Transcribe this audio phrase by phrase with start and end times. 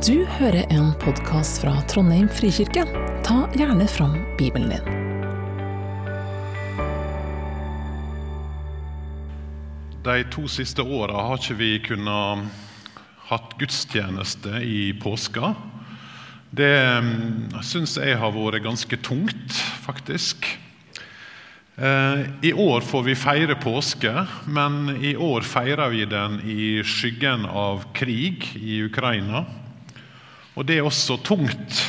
[0.00, 2.86] Du hører en podkast fra Trondheim frikirke.
[3.26, 4.86] Ta gjerne fram Bibelen din.
[10.06, 12.48] De to siste åra har ikke vi kunnet
[13.28, 15.52] hatt gudstjeneste i påska.
[16.48, 16.72] Det
[17.04, 20.48] mm, syns jeg har vært ganske tungt, faktisk.
[21.76, 27.44] Eh, I år får vi feire påske, men i år feirer vi den i skyggen
[27.44, 29.44] av krig i Ukraina.
[30.52, 31.80] Og det er også tungt.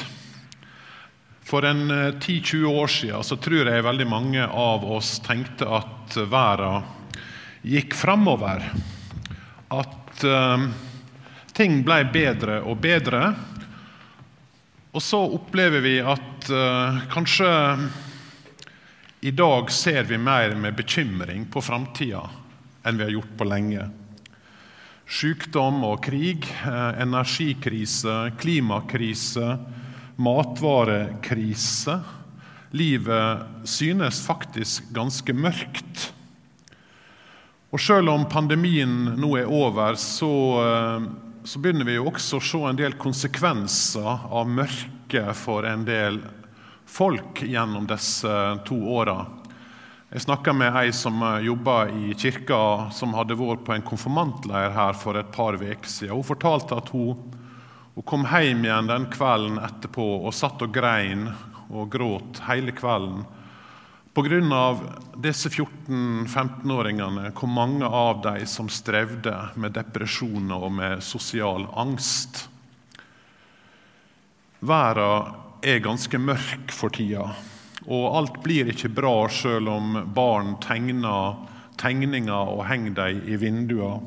[1.44, 6.16] For en 10-20 eh, år siden så tror jeg veldig mange av oss tenkte at
[6.32, 6.88] verden
[7.64, 8.64] gikk framover.
[9.74, 10.66] At uh,
[11.56, 13.22] ting ble bedre og bedre.
[14.94, 17.50] Og så opplever vi at uh, kanskje
[19.24, 22.26] i dag ser vi mer med bekymring på framtida
[22.84, 23.86] enn vi har gjort på lenge.
[25.10, 29.58] Sykdom og krig, uh, energikrise, klimakrise,
[30.16, 31.98] matvarekrise.
[32.74, 36.08] Livet synes faktisk ganske mørkt.
[37.74, 41.08] Og Selv om pandemien nå er over, så, uh,
[41.44, 46.22] så begynner vi jo også å se en del konsekvenser av mørket for en del
[46.86, 48.34] folk gjennom disse
[48.68, 49.26] to åra.
[50.14, 54.94] Jeg snakka med ei som jobba i kirka, som hadde vært på en konfirmantleir her
[54.94, 56.12] for et par uker siden.
[56.14, 57.18] Hun fortalte at hun,
[57.96, 61.32] hun kom hjem igjen den kvelden etterpå og satt og grein
[61.66, 63.24] og gråt hele kvelden.
[64.14, 64.62] Pga.
[65.18, 72.44] disse 14-15-åringene kom mange av de som strevde med depresjoner og med sosial angst.
[74.62, 75.34] Verden
[75.66, 77.32] er ganske mørk for tida,
[77.88, 81.40] og alt blir ikke bra selv om barn tegner
[81.80, 84.02] tegninger og henger dem i vinduer.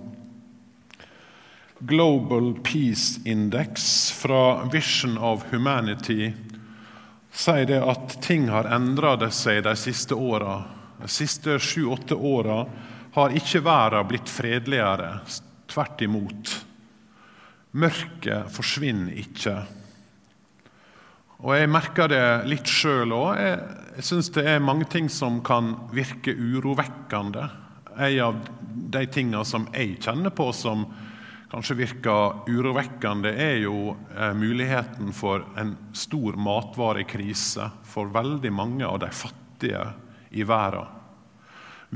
[1.78, 6.30] Global Peace Index fra Vision of Humanity
[7.36, 10.62] sier det at ting har endra seg de siste åra.
[11.02, 12.62] De siste sju-åtte åra
[13.16, 15.18] har ikke verden blitt fredeligere.
[15.68, 16.54] Tvert imot.
[17.76, 19.58] Mørket forsvinner ikke.
[21.44, 23.36] Og Jeg merker det litt sjøl òg.
[23.36, 23.58] Jeg,
[23.98, 27.44] jeg syns det er mange ting som kan virke urovekkende.
[27.96, 28.38] En av
[28.96, 30.86] de tingene som jeg kjenner på som
[31.52, 38.98] kanskje virker urovekkende, er jo eh, muligheten for en stor matvarekrise for veldig mange av
[39.04, 39.84] de fattige
[40.36, 40.92] i verden.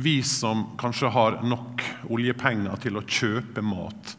[0.01, 1.83] Vi som kanskje har nok
[2.15, 4.15] oljepenger til å kjøpe mat,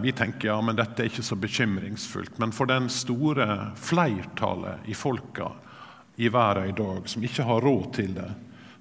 [0.00, 2.38] vi tenker ja, men dette er ikke så bekymringsfullt.
[2.40, 3.46] Men for den store
[3.76, 5.50] flertallet i folka
[6.16, 8.30] i verden i dag som ikke har råd til det,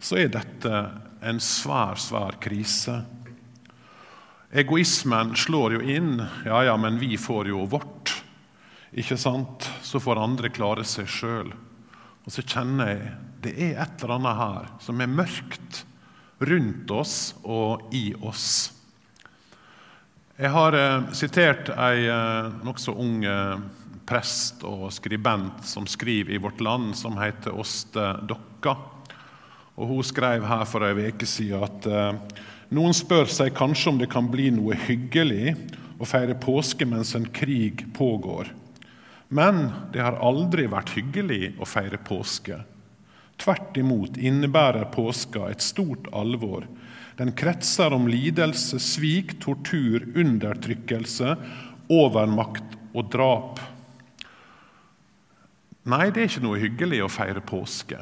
[0.02, 0.84] så er dette
[1.22, 3.02] en svær, svær krise.
[4.52, 6.16] Egoismen slår jo inn.
[6.46, 8.16] Ja, ja, men vi får jo vårt.
[8.92, 9.70] Ikke sant?
[9.86, 11.54] Så får andre klare seg sjøl.
[12.26, 15.80] Og så kjenner jeg det er et eller annet her som er mørkt
[16.46, 18.70] rundt oss og i oss.
[20.42, 23.60] Jeg har eh, sitert ei eh, nokså ung eh,
[24.10, 28.74] prest og skribent som skriver i Vårt Land, som heter Åste Dokka.
[29.78, 32.42] Og Hun skrev her for ei uke siden at eh,
[32.74, 35.54] noen spør seg kanskje om det kan bli noe hyggelig
[36.02, 38.50] å feire påske mens en krig pågår.
[39.30, 42.64] Men det har aldri vært hyggelig å feire påske.
[43.38, 46.66] Tvert imot innebærer påska et stort alvor.
[47.22, 51.36] Den kretser om lidelse, svik, tortur, undertrykkelse,
[51.94, 53.60] overmakt og drap.
[55.86, 58.00] Nei, det er ikke noe hyggelig å feire påske.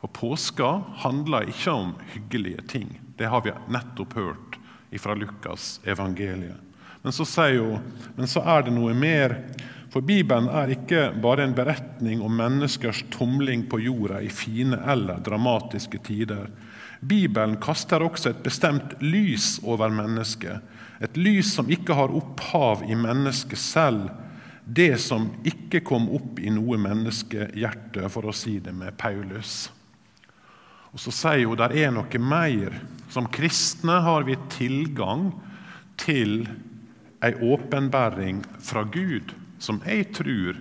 [0.00, 0.70] Og påska
[1.02, 2.94] handler ikke om hyggelige ting.
[3.20, 4.56] Det har vi nettopp hørt
[4.96, 6.56] fra Lukas evangeliet.
[7.04, 7.26] Men så
[7.58, 9.36] hun men så er det noe mer.
[9.92, 15.20] For Bibelen er ikke bare en beretning om menneskers tumling på jorda i fine eller
[15.20, 16.48] dramatiske tider.
[17.00, 20.62] Bibelen kaster også et bestemt lys over mennesket.
[21.00, 24.08] Et lys som ikke har opphav i mennesket selv.
[24.64, 29.70] Det som ikke kom opp i noe menneskehjerte, for å si det med Paulus.
[30.92, 32.74] Og Så sier hun der er noe mer.
[33.08, 35.30] Som kristne har vi tilgang
[35.96, 36.42] til
[37.24, 40.58] ei åpenbæring fra Gud som jeg tror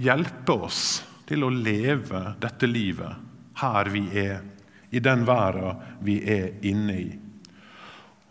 [0.00, 3.28] hjelper oss til å leve dette livet
[3.60, 4.40] her vi er,
[4.90, 7.10] i den verden vi er inne i.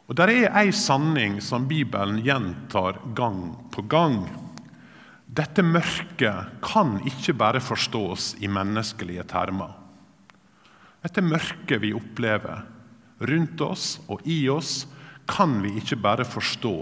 [0.10, 4.24] Og Der er ei sanning som Bibelen gjentar gang på gang.
[5.30, 9.76] Dette mørket kan ikke bare forstås i menneskelige termer.
[11.04, 12.66] Dette mørket vi opplever
[13.20, 14.88] rundt oss og i oss,
[15.30, 16.74] kan vi ikke bare forstå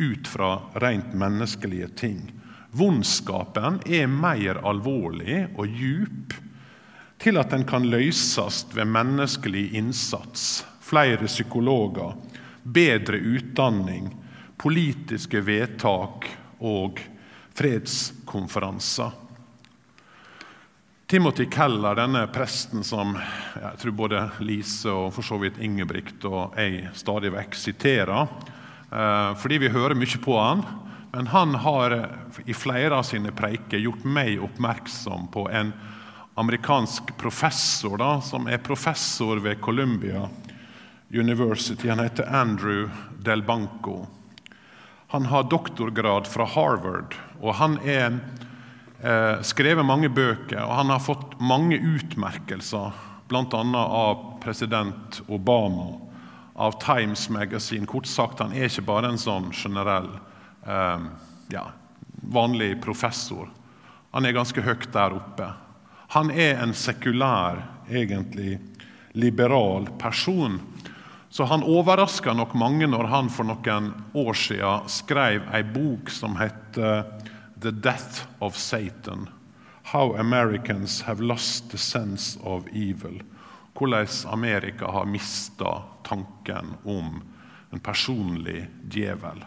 [0.00, 2.32] ut fra rent menneskelige ting.
[2.74, 6.34] Vondskapen er mer alvorlig og djup
[7.24, 12.12] til at den kan løses ved menneskelig innsats, flere psykologer,
[12.62, 14.10] bedre utdanning,
[14.60, 16.28] politiske vedtak
[16.60, 17.00] og
[17.56, 19.14] fredskonferanser.
[21.08, 26.56] Timothy Keller, denne presten som jeg tror både Lise og for så vidt Ingebrigt og
[26.60, 28.28] jeg stadig vekk siterer,
[28.90, 30.64] eh, fordi vi hører mye på han,
[31.14, 31.96] men han har
[32.44, 35.72] i flere av sine preiker gjort meg oppmerksom på en
[36.34, 40.28] amerikansk professor da, som er professor ved Columbia
[41.08, 41.88] University.
[41.88, 42.88] Han heter Andrew
[43.18, 44.06] Del Banco.
[45.08, 48.18] Han har doktorgrad fra Harvard, og han er
[48.98, 52.96] eh, skrevet mange bøker, og han har fått mange utmerkelser,
[53.30, 53.60] bl.a.
[53.84, 56.00] av president Obama,
[56.54, 57.86] av Times Magazine.
[57.86, 60.10] Kort sagt, han er ikke bare en sånn generell,
[60.66, 61.06] eh,
[61.54, 61.68] ja,
[62.34, 63.46] vanlig professor.
[64.10, 65.52] Han er ganske høyt der oppe.
[66.14, 67.56] Han er en sekulær,
[67.90, 68.60] egentlig
[69.18, 70.60] liberal person.
[71.28, 76.36] Så han overraska nok mange når han for noen år siden skrev ei bok som
[76.38, 77.02] heter
[77.58, 79.26] The Death of Satan.
[79.90, 83.18] How Americans Have Lost the Sense of Evil.
[83.74, 87.24] Hvordan Amerika har mista tanken om
[87.74, 89.42] en personlig djevel.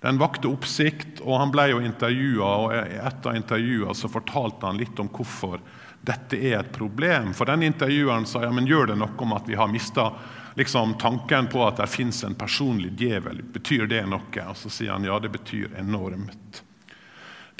[0.00, 2.50] Den vakte oppsikt, og han ble jo intervjua.
[2.64, 5.60] Og I et av intervjuene så fortalte han litt om hvorfor
[6.00, 7.34] dette er et problem.
[7.36, 10.10] For den intervjueren sa ja, men gjør det noe om at vi har mista
[10.56, 13.42] liksom, tanken på at det fins en personlig djevel.
[13.52, 14.46] Betyr det noe?
[14.48, 16.62] Og Så sier han ja, det betyr enormt.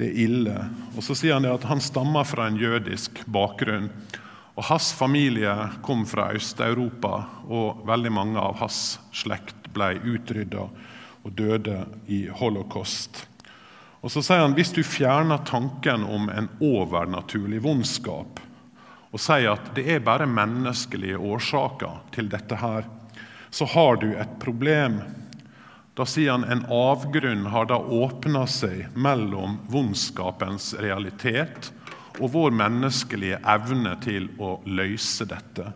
[0.00, 0.56] Det er ille.
[0.96, 3.90] Og Så sier han at han stammer fra en jødisk bakgrunn.
[4.56, 5.52] Og Hans familie
[5.84, 7.12] kom fra Øst-Europa,
[7.52, 10.66] og veldig mange av hans slekt ble utrydda
[11.24, 13.26] og døde i holocaust.
[14.00, 18.40] Og Så sier han hvis du fjerner tanken om en overnaturlig vondskap,
[19.10, 22.86] og sier at det er bare menneskelige årsaker til dette her,
[23.50, 25.00] så har du et problem.
[25.98, 31.72] Da sier han en avgrunn har da åpna seg mellom vondskapens realitet
[32.20, 35.72] og vår menneskelige evne til å løse dette.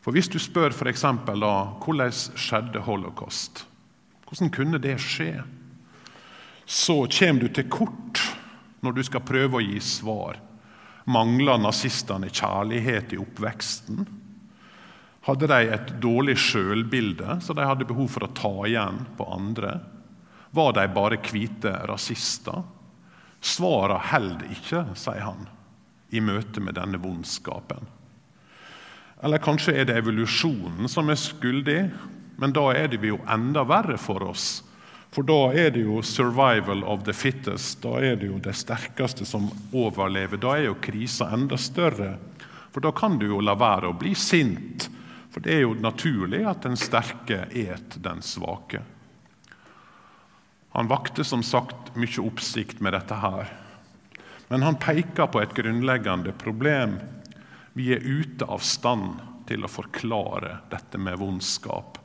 [0.00, 1.02] For Hvis du spør f.eks.
[1.02, 3.66] da hvordan skjedde holocaust,
[4.26, 5.42] hvordan kunne det skje,
[6.66, 8.22] så kommer du til kort
[8.82, 10.40] når du skal prøve å gi svar.
[11.06, 14.06] Mangler nazistene kjærlighet i oppveksten?
[15.26, 19.78] Hadde de et dårlig sjølbilde, så de hadde behov for å ta igjen på andre?
[20.54, 22.62] Var de bare hvite rasister?
[23.42, 25.46] Svara holder ikke, sier han,
[26.10, 27.86] i møte med denne vondskapen.
[29.22, 31.80] Eller kanskje er det evolusjonen som er skyldig,
[32.36, 34.62] men da er det jo enda verre for oss.
[35.10, 37.80] For da er det jo 'survival of the fittest'.
[37.80, 40.36] Da er det jo det sterkeste som overlever.
[40.36, 42.18] Da er jo krisa enda større.
[42.72, 44.90] For da kan du jo la være å bli sint
[45.36, 48.78] for det er jo naturlig at den sterke et den svake.
[50.72, 53.50] Han vakte som sagt mye oppsikt med dette her.
[54.48, 56.96] Men han peker på et grunnleggende problem.
[57.76, 62.00] Vi er ute av stand til å forklare dette med vondskap.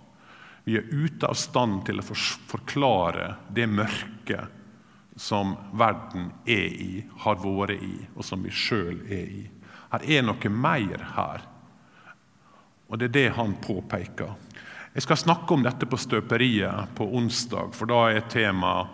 [0.63, 4.59] Vi er ute av stand til å forklare det mørket
[5.17, 9.47] som verden er i, har vært i, og som vi sjøl er i.
[9.91, 11.47] Her er noe mer her
[12.91, 14.33] og det er det han påpeker.
[14.91, 18.87] Jeg skal snakke om dette på støperiet på onsdag, for da er temaet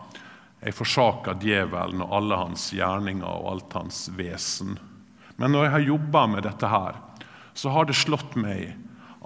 [0.62, 4.78] 'Jeg forsaker djevelen og alle hans gjerninger og alt hans vesen'.
[5.38, 6.96] Men når jeg har jobba med dette her,
[7.54, 8.74] så har det slått meg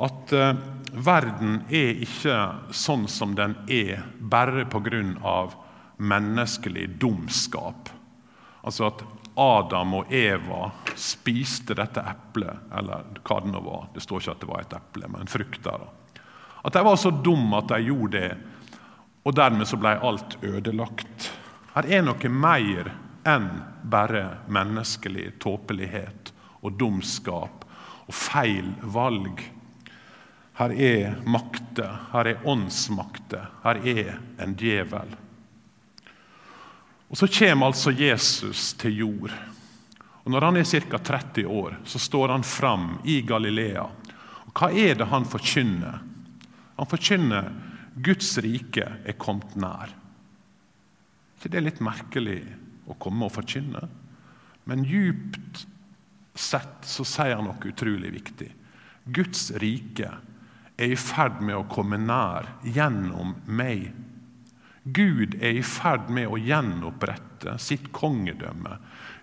[0.02, 0.52] at uh,
[0.92, 2.38] verden er ikke
[2.76, 5.50] sånn som den er bare pga.
[6.02, 7.90] menneskelig dumskap.
[8.64, 9.04] Altså at
[9.38, 13.86] Adam og Eva spiste dette eplet, eller hva det nå var.
[13.94, 15.86] Det står ikke at det var et eple, men en frukt der.
[16.62, 18.34] At de var så dumme at de gjorde det,
[19.24, 21.30] og dermed så ble alt ødelagt.
[21.76, 22.92] Her er noe mer
[23.30, 23.50] enn
[23.94, 26.32] bare menneskelig tåpelighet
[26.62, 27.66] og dumskap
[28.08, 29.42] og feil valg.
[30.60, 35.16] Her er makter, her er åndsmakter, her er en djevel.
[37.12, 39.34] Og Så kommer altså Jesus til jord.
[40.24, 40.98] Og Når han er ca.
[40.98, 43.84] 30 år, så står han fram i Galilea.
[44.46, 46.00] Og Hva er det han forkynner?
[46.78, 47.52] Han forkynner
[47.96, 49.92] Guds rike er kommet nær.
[51.38, 52.42] ikke det er litt merkelig
[52.88, 53.82] å komme og forkynne?
[54.66, 55.66] Men djupt
[56.38, 58.52] sett så sier han noe utrolig viktig.
[59.12, 60.12] Guds rike
[60.82, 63.92] er i ferd med å komme nær gjennom meg.
[64.84, 68.80] Gud er i ferd med å gjenopprette sitt kongedømme,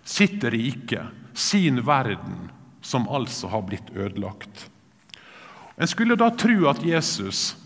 [0.07, 2.47] sitt rike, sin verden,
[2.81, 4.69] som altså har blitt ødelagt.
[5.75, 7.57] En skulle da tro at Jesus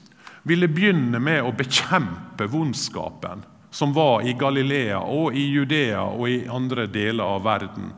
[0.43, 6.43] ville begynne med å bekjempe vondskapen som var i Galilea og i Judea og i
[6.49, 7.93] andre deler av verden.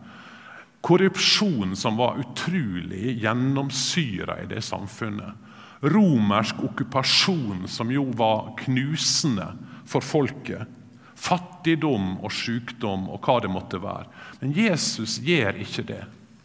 [0.86, 5.34] Korrupsjon som var utrolig gjennomsyra i det samfunnet.
[5.82, 9.51] Romersk okkupasjon som jo var knusende
[9.86, 10.67] for folket.
[11.15, 14.08] Fattigdom og sykdom og hva det måtte være.
[14.41, 16.03] Men Jesus gjør ikke det.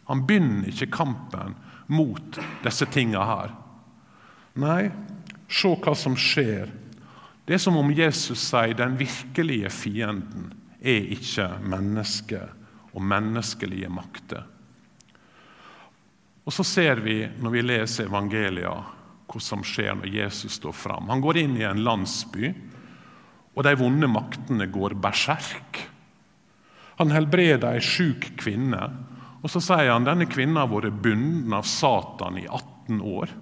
[0.09, 1.55] Han begynner ikke kampen
[1.91, 3.51] mot disse tinga her.
[4.59, 4.89] Nei,
[5.51, 6.71] se hva som skjer.
[7.45, 12.57] Det er som om Jesus sier den virkelige fienden er ikke mennesket
[12.91, 14.43] og menneskelige makter.
[16.45, 18.73] Og Så ser vi når vi leser evangelia,
[19.31, 21.09] hva som skjer når Jesus står fram.
[21.09, 22.51] Han går inn i en landsby
[23.55, 25.81] og de vonde maktene går berserk.
[26.99, 28.83] Han helbreder ei sjuk kvinne,
[29.41, 33.33] og så sier han denne kvinnen har vært bunden av Satan i 18 år.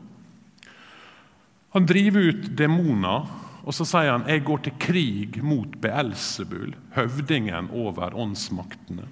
[1.75, 3.27] Han driver ut demoner,
[3.59, 9.05] og så sier han jeg går til krig mot Beelsebul, høvdingen over åndsmaktene.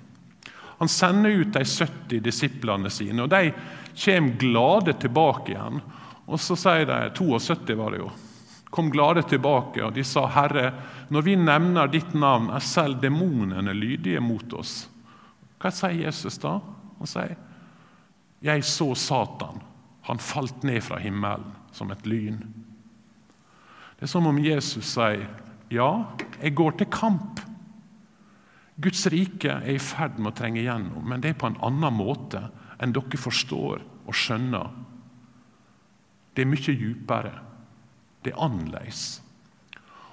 [0.78, 3.52] Han sender ut de 70 disiplene sine, og de
[3.98, 5.82] kommer glade tilbake igjen.
[6.28, 8.10] Og så sier de 72 var det jo,
[8.70, 10.74] kom glade tilbake, og de sa, 'Herre,
[11.10, 14.90] når vi nevner ditt navn, er selv demonene lydige mot oss.'
[15.58, 16.60] Hva sier Jesus da?
[17.00, 17.38] Han sier,
[18.42, 19.62] 'Jeg så Satan.
[20.02, 22.44] Han falt ned fra himmelen som et lyn.'
[23.98, 25.28] Det er som om Jesus sier,
[25.72, 26.06] 'Ja,
[26.42, 27.42] jeg går til kamp.'
[28.80, 31.94] Guds rike er i ferd med å trenge igjennom, men det er på en annen
[31.98, 32.44] måte
[32.80, 34.70] enn dere forstår og skjønner.
[36.38, 37.32] Det er mye djupere.
[38.22, 39.24] Det er annerledes.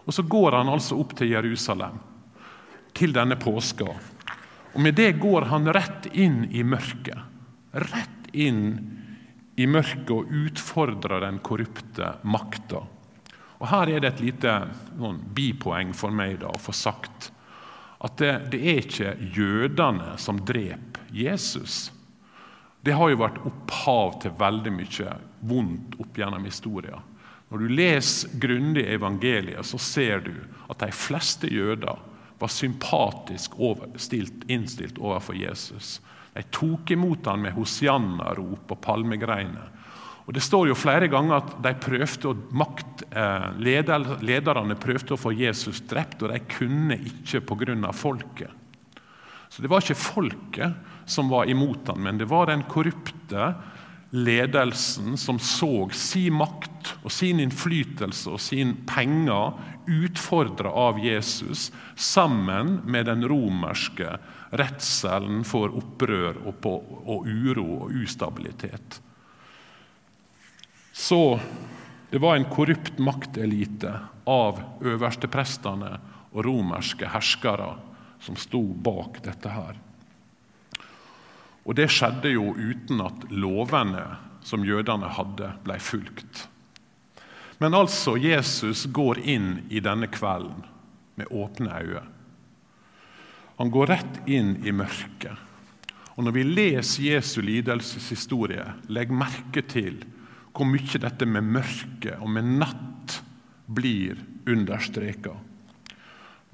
[0.08, 1.98] Og Så går han altså opp til Jerusalem,
[2.96, 3.92] til denne påska.
[4.72, 7.20] Og Med det går han rett inn i mørket.
[7.76, 8.64] Rett inn
[9.56, 12.80] i mørket og utfordrer den korrupte makta.
[13.60, 14.54] Og Her er det et lite
[14.96, 17.30] noen, bipoeng for meg da, å få sagt
[18.04, 21.93] at det, det er ikke jødene som dreper Jesus.
[22.84, 25.12] Det har jo vært opphav til veldig mye
[25.48, 27.10] vondt opp gjennom historien.
[27.48, 30.34] Når du leser grundig evangeliet, så ser du
[30.68, 32.00] at de fleste jøder
[32.40, 36.00] var sympatisk overstilt, innstilt overfor Jesus.
[36.34, 39.70] De tok imot ham med hosianna-rop og palmegreiner.
[40.24, 45.14] Og Det står jo flere ganger at de prøvde å, makt, eh, leder, lederne prøvde
[45.14, 47.92] å få Jesus drept, og de kunne ikke pga.
[47.92, 48.50] folket.
[49.54, 50.74] Så Det var ikke folket
[51.06, 53.52] som var imot ham, men det var den korrupte
[54.10, 59.54] ledelsen som så sin makt og sin innflytelse og sin penger
[59.86, 64.16] utfordra av Jesus sammen med den romerske
[64.58, 66.74] redselen for opprør og, på,
[67.06, 68.98] og uro og ustabilitet.
[70.90, 71.38] Så
[72.10, 75.96] det var en korrupt maktelite av øversteprestene
[76.34, 77.76] og romerske herskere
[78.24, 79.76] som sto bak dette her.
[81.64, 84.04] Og det skjedde jo uten at lovene
[84.44, 86.46] som jødene hadde, ble fulgt.
[87.62, 90.66] Men altså, Jesus går inn i denne kvelden
[91.16, 92.04] med åpne øyne.
[93.54, 95.38] Han går rett inn i mørket.
[96.14, 100.02] Og Når vi leser Jesu lidelseshistorie, legg merke til
[100.54, 103.16] hvor mye dette med mørke og med natt
[103.66, 105.34] blir understreka.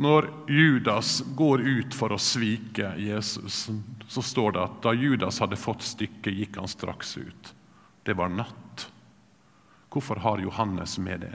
[0.01, 3.67] Når Judas går ut for å svike Jesus,
[4.09, 7.51] så står det at da Judas hadde fått stykket, gikk han straks ut.
[8.09, 8.87] Det var natt.
[9.93, 11.35] Hvorfor har Johannes med det?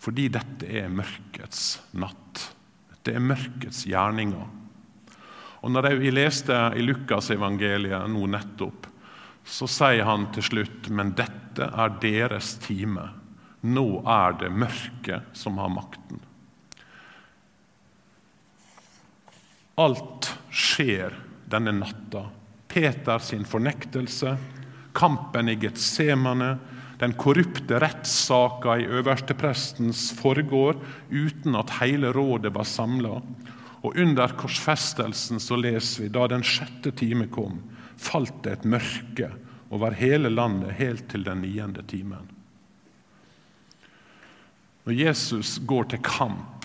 [0.00, 2.46] Fordi dette er mørkets natt.
[2.94, 4.46] Dette er mørkets gjerninger.
[5.60, 8.88] Og Når vi leste i Lukasevangeliet nå nettopp,
[9.44, 13.10] så sier han til slutt men dette er deres time.
[13.68, 16.24] Nå er det mørket som har makten.
[19.76, 21.12] Alt skjer
[21.52, 22.26] denne natta.
[22.68, 24.36] Peter sin fornektelse,
[24.96, 26.56] kampen i Getsemane,
[26.98, 30.80] den korrupte rettssaka i øversteprestens forgård
[31.10, 33.18] uten at hele rådet var samla.
[33.84, 37.60] Og under korsfestelsen så leser vi da den sjette time kom,
[38.00, 39.28] falt det et mørke
[39.68, 42.32] over hele landet helt til den niende timen.
[44.86, 46.64] Når Jesus går til kamp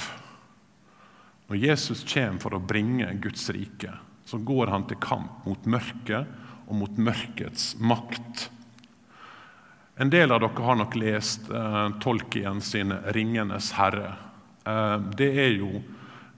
[1.51, 3.91] når Jesus kommer for å bringe Guds rike,
[4.23, 6.29] så går han til kamp mot mørket
[6.63, 8.45] og mot mørkets makt.
[9.99, 14.13] En del av dere har nok lest eh, Tolkien sin 'Ringenes herre'.
[14.63, 15.81] eh, det er jo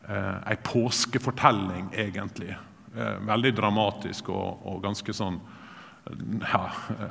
[0.10, 2.58] eh, ei påskefortelling, egentlig.
[2.98, 5.38] Eh, veldig dramatisk og, og ganske sånn
[6.42, 6.64] ja,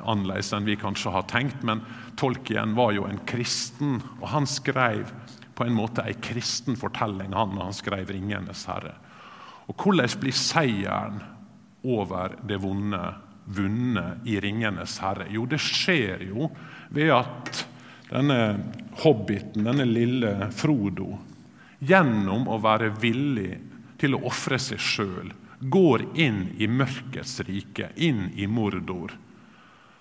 [0.03, 1.63] annerledes enn vi kanskje har tenkt.
[1.63, 1.85] Men
[2.19, 5.07] Tolkien var jo en kristen, og han skrev
[5.55, 8.95] på en måte ei kristen fortelling han, han skrev 'Ringenes herre'.
[9.67, 11.21] Og Hvordan blir seieren
[11.83, 13.03] over det vonde
[13.45, 15.29] vunnet i 'Ringenes herre'?
[15.29, 16.49] Jo, det skjer jo
[16.89, 17.65] ved at
[18.09, 18.39] denne
[19.03, 21.17] hobbiten, denne lille Frodo,
[21.79, 23.59] gjennom å være villig
[23.99, 25.31] til å ofre seg sjøl,
[25.63, 29.13] går inn i mørkets rike, inn i Mordor,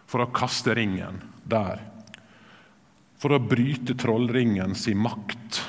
[0.07, 1.92] for å kaste ringen der.
[3.23, 5.61] For å bryte trollringens makt.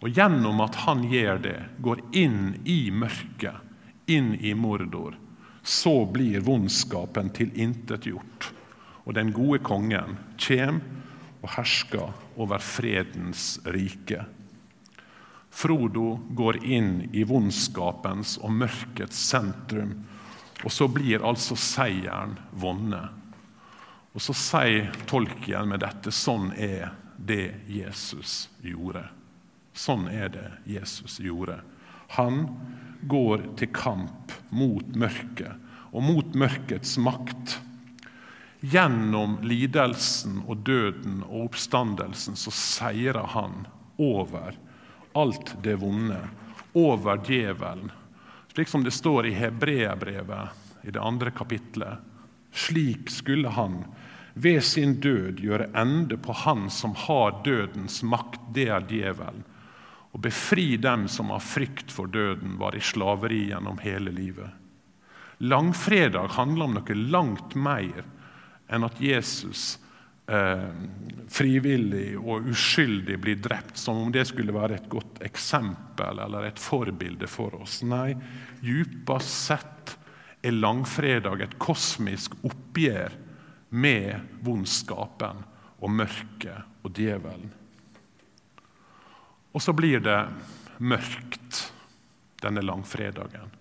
[0.00, 3.60] Og gjennom at han gjør det, går inn i mørket,
[4.08, 5.16] inn i Mordor,
[5.64, 8.48] så blir vondskapen tilintetgjort.
[9.04, 10.80] Og den gode kongen kommer
[11.44, 14.24] og hersker over fredens rike.
[15.52, 19.92] Frodo går inn i vondskapens og mørkets sentrum,
[20.64, 23.23] og så blir altså seieren vunnet.
[24.14, 29.08] Og så sier tolken med dette sånn er det Jesus gjorde.
[29.74, 31.58] Sånn er det Jesus gjorde.
[32.14, 32.46] Han
[33.10, 35.58] går til kamp mot mørket
[35.90, 37.58] og mot mørkets makt.
[38.62, 43.66] Gjennom lidelsen og døden og oppstandelsen så seirer han
[44.00, 44.54] over
[45.14, 46.22] alt det vonde,
[46.72, 47.90] over djevelen.
[48.54, 52.13] Slik som det står i Hebreabrevet i det andre kapitlet.
[52.54, 53.82] Slik skulle han
[54.34, 59.44] ved sin død gjøre ende på han som har dødens makt, det er djevelen,
[60.14, 64.50] og befri dem som av frykt for døden var i slaveri gjennom hele livet.
[65.42, 68.04] Langfredag handler om noe langt mer
[68.70, 69.74] enn at Jesus
[70.30, 70.70] eh,
[71.30, 76.62] frivillig og uskyldig blir drept, som om det skulle være et godt eksempel eller et
[76.62, 77.82] forbilde for oss.
[77.82, 78.14] Nei,
[78.62, 79.96] djupest sett
[80.44, 83.14] er langfredag et kosmisk oppgjør
[83.74, 85.40] med vondskapen
[85.80, 87.50] og mørket og djevelen.
[89.54, 90.18] Og så blir det
[90.82, 91.60] mørkt
[92.42, 93.52] denne langfredagen.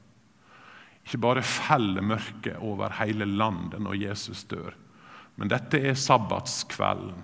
[1.03, 4.73] Ikke bare feller mørket over hele landet når Jesus dør,
[5.35, 7.23] men dette er sabbatskvelden,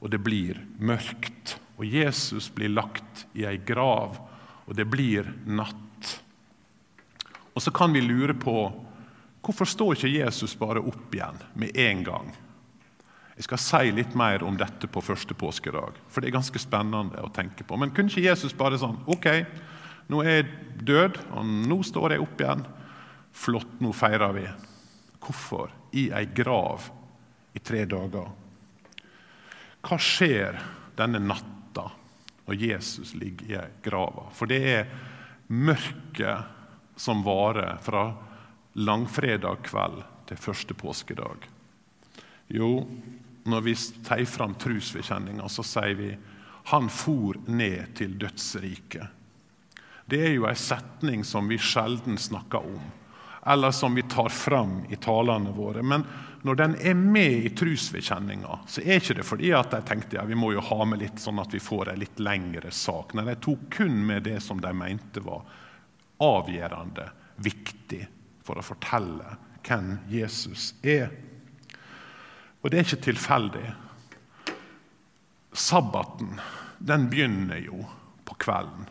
[0.00, 1.58] og det blir mørkt.
[1.80, 4.18] Og Jesus blir lagt i ei grav,
[4.66, 6.12] og det blir natt.
[7.54, 8.54] Og så kan vi lure på
[9.44, 12.30] hvorfor står ikke Jesus bare opp igjen med en gang?
[13.40, 17.22] Jeg skal si litt mer om dette på første påskedag, for det er ganske spennende
[17.24, 17.78] å tenke på.
[17.80, 19.30] Men kunne ikke Jesus bare sånn Ok,
[20.12, 20.50] nå er jeg
[20.84, 22.66] død, og nå står jeg opp igjen.
[23.32, 24.44] Flott, nå feirer vi.
[25.24, 25.72] Hvorfor?
[25.96, 26.90] I ei grav
[27.56, 28.28] i tre dager.
[29.80, 30.60] Hva skjer
[30.98, 31.86] denne natta
[32.44, 34.28] når Jesus ligger i grava?
[34.36, 34.90] For det er
[35.48, 38.10] mørket som varer fra
[38.72, 41.48] langfredag kveld til første påskedag.
[42.50, 42.86] Jo,
[43.44, 43.74] når vi
[44.06, 46.10] tar fram trosbekjenninga, så sier vi
[46.70, 49.06] han for ned til dødsriket.
[50.10, 52.82] Det er jo en setning som vi sjelden snakker om,
[53.46, 55.82] eller som vi tar fram i talene våre.
[55.82, 56.04] Men
[56.42, 60.26] når den er med i trosbekjenninga, så er ikke det fordi at de tenkte ja,
[60.26, 63.14] vi må jo ha med litt sånn at vi får en litt lengre sak.
[63.14, 65.46] Nei, de tok kun med det som de mente var
[66.20, 67.06] avgjørende
[67.40, 68.02] viktig
[68.50, 71.10] for å fortelle hvem Jesus er.
[72.60, 73.66] Og det er ikke tilfeldig.
[75.52, 76.40] Sabbaten
[76.78, 77.84] den begynner jo
[78.26, 78.88] på kvelden.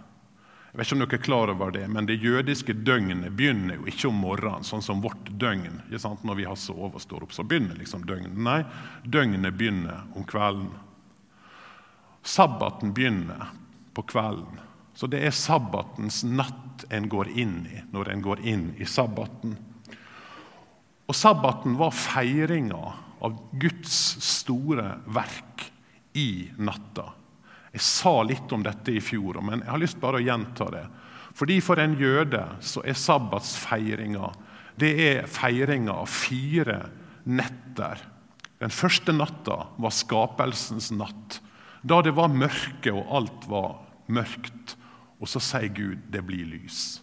[0.69, 3.87] Jeg vet ikke om dere er klar over det, men Det jødiske døgnet begynner jo
[3.89, 5.81] ikke om morgenen, sånn som vårt døgn.
[5.89, 8.37] Når vi har sovet og står opp, så begynner liksom døgnet.
[8.37, 8.61] Nei,
[9.03, 10.69] døgnet begynner om kvelden.
[12.23, 13.49] Sabbaten begynner
[13.97, 14.61] på kvelden.
[14.93, 19.55] Så det er sabbatens natt en går inn i når en går inn i sabbaten.
[21.09, 22.81] Og sabbaten var feiringa
[23.25, 25.65] av Guds store verk
[26.17, 27.09] i natta.
[27.73, 30.85] Jeg sa litt om dette i fjor, men jeg har lyst bare å gjenta det.
[31.37, 34.31] Fordi For en jøde så er sabbatsfeiringa
[34.79, 36.79] det er feiringa av fire
[37.27, 37.99] netter.
[38.59, 41.39] Den første natta var skapelsens natt,
[41.83, 43.77] da det var mørke og alt var
[44.11, 44.75] mørkt.
[45.19, 47.01] Og så sier Gud det blir lys.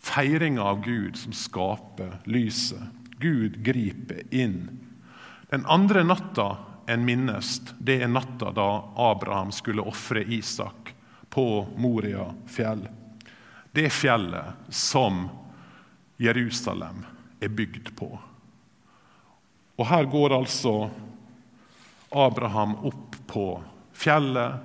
[0.00, 2.82] Feiringa av Gud som skaper lyset.
[3.18, 4.80] Gud griper inn.
[5.50, 10.94] Den andre natta en minnes, det er natta da Abraham skulle ofre Isak
[11.30, 12.86] på Moria fjell.
[13.72, 15.26] Det fjellet som
[16.16, 17.02] Jerusalem
[17.40, 18.08] er bygd på.
[19.76, 20.88] Og Her går altså
[22.10, 23.48] Abraham opp på
[23.92, 24.62] fjellet,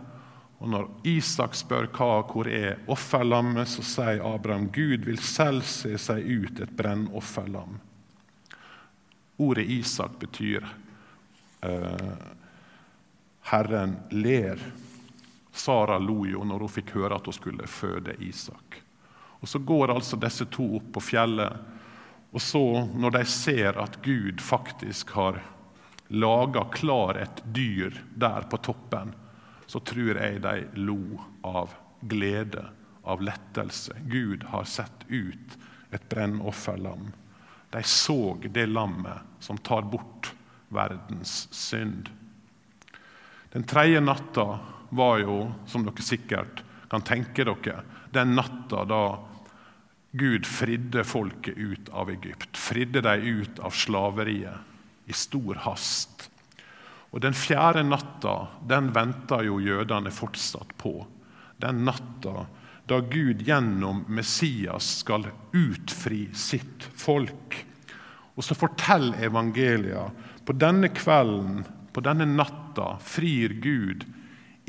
[0.62, 5.96] Og når Isak spør hva, hvor er offerlammet, så sier Abraham Gud vil selv se
[5.98, 7.80] seg ut et brennofferlam.
[9.42, 10.68] Ordet Isak betyr
[11.66, 12.14] eh,
[13.50, 14.62] Herren ler.
[15.52, 18.78] Sara lo jo når hun fikk høre at hun skulle føde Isak.
[19.42, 21.58] Og Så går altså disse to opp på fjellet,
[22.32, 22.64] og så,
[22.96, 25.42] når de ser at Gud faktisk har
[26.08, 29.12] laga klar et dyr der på toppen,
[29.72, 32.66] så tror jeg de lo av glede,
[33.08, 33.96] av lettelse.
[34.12, 35.56] Gud har sett ut
[35.96, 37.14] et brennofferlam.
[37.72, 40.34] De så det lammet som tar bort
[40.68, 42.10] verdens synd.
[43.52, 47.82] Den tredje natta var jo, som dere sikkert kan tenke dere,
[48.12, 49.04] den natta da
[50.12, 52.58] Gud fridde folket ut av Egypt.
[52.60, 56.28] Fridde dem ut av slaveriet i stor hast.
[57.12, 58.36] Og Den fjerde natta
[58.68, 60.94] den venter jo jødene fortsatt på.
[61.60, 62.46] Den natta
[62.88, 67.58] da Gud gjennom Messias skal utfri sitt folk.
[68.36, 70.08] Og så forteller evangelia
[70.48, 74.08] på denne kvelden, på denne natta, frir Gud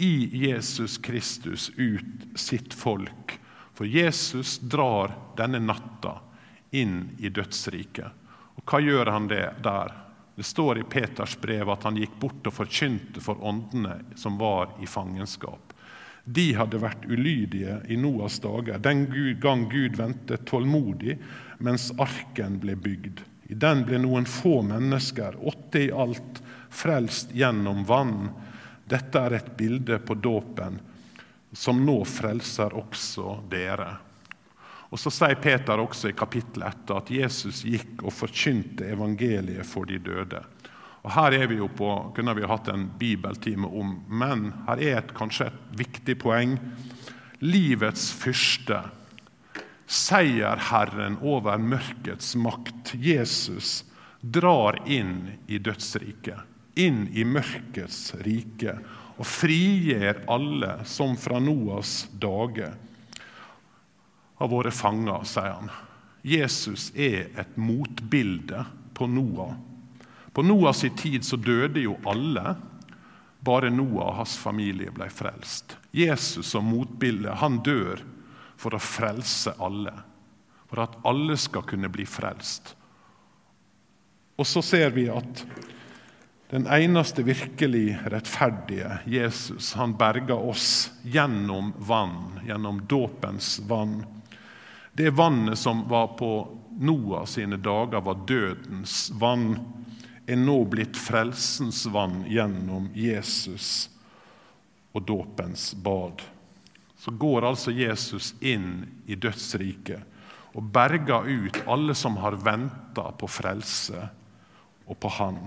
[0.02, 0.12] i
[0.44, 3.38] Jesus Kristus ut sitt folk
[3.74, 6.20] for Jesus drar denne natta
[6.70, 8.12] inn i dødsriket.
[8.54, 9.94] Og hva gjør han det der?
[10.34, 14.72] Det står i Peters brev at han gikk bort og forkynte for åndene som var
[14.80, 15.74] i fangenskap.
[16.24, 19.08] De hadde vært ulydige i Noas dager, den
[19.42, 21.18] gang Gud ventet tålmodig
[21.58, 23.24] mens arken ble bygd.
[23.50, 26.40] I den ble noen få mennesker, åtte i alt,
[26.72, 28.30] frelst gjennom vann.
[28.88, 30.78] Dette er et bilde på dåpen
[31.52, 33.90] som nå frelser også dere.
[34.92, 39.88] Og Så sier Peter også i kapittel 1 at Jesus gikk og forkynte evangeliet for
[39.88, 40.42] de døde.
[41.02, 44.98] Og Her er vi jo på, kunne vi hatt en bibeltime om, men her er
[45.00, 46.58] et, kanskje et viktig poeng.
[47.42, 48.84] Livets fyrste,
[49.88, 53.82] seierherren over mørkets makt, Jesus,
[54.22, 56.44] drar inn i dødsriket,
[56.78, 58.76] inn i mørkets rike
[59.16, 62.76] og frigjør alle som fra Noas dager
[64.42, 65.70] har vært fanga, sier han.
[66.22, 69.56] Jesus er et motbilde på Noah.
[70.32, 72.54] På Noahs tid så døde jo alle.
[73.42, 75.76] Bare Noah og hans familie ble frelst.
[75.90, 78.00] Jesus som motbilde, han dør
[78.56, 79.92] for å frelse alle.
[80.70, 82.74] For at alle skal kunne bli frelst.
[84.38, 85.44] Og så ser vi at
[86.52, 94.02] den eneste virkelig rettferdige, Jesus, han berga oss gjennom vann, gjennom dåpens vann.
[94.92, 96.32] Det vannet som var på
[96.78, 99.58] Noah sine dager, var dødens vann,
[100.26, 103.90] er nå blitt frelsens vann gjennom Jesus
[104.92, 106.22] og dåpens bad.
[106.96, 110.12] Så går altså Jesus inn i dødsriket
[110.52, 114.06] og berger ut alle som har venta på frelse
[114.84, 115.38] og på Han.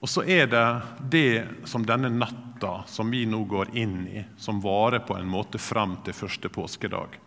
[0.00, 0.66] Og så er det
[1.12, 5.60] det som denne natta som vi nå går inn i, som varer på en måte
[5.60, 7.18] fram til første påskedag,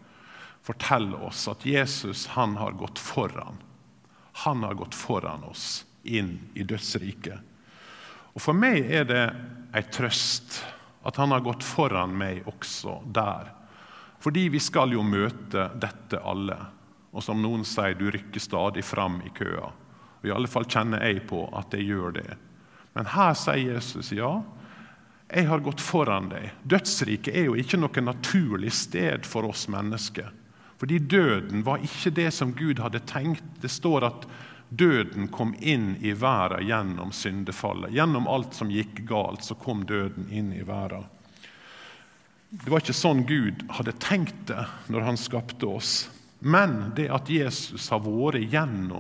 [0.64, 3.58] forteller oss at Jesus han har gått foran.
[4.46, 7.40] Han har gått foran oss inn i dødsriket.
[8.34, 9.26] Og For meg er det
[9.76, 10.64] ei trøst
[11.04, 13.52] at han har gått foran meg også der.
[14.24, 16.58] Fordi vi skal jo møte dette alle.
[17.12, 19.68] Og som noen sier, du rykker stadig fram i køa.
[20.22, 22.38] Og I alle fall kjenner jeg på at jeg gjør det.
[22.96, 24.38] Men her sier Jesus ja.
[25.28, 26.54] Jeg har gått foran deg.
[26.64, 30.32] Dødsriket er jo ikke noe naturlig sted for oss mennesker.
[30.84, 33.44] Fordi døden var ikke det som Gud hadde tenkt.
[33.64, 34.26] Det står at
[34.68, 37.94] døden kom inn i verden gjennom syndefallet.
[37.96, 41.06] Gjennom alt som gikk galt, så kom døden inn i verden.
[42.52, 45.94] Det var ikke sånn Gud hadde tenkt det når han skapte oss.
[46.44, 48.92] Men det at Jesus har vært gjennom